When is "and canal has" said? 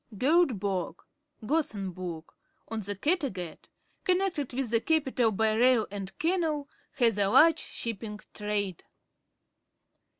5.91-7.19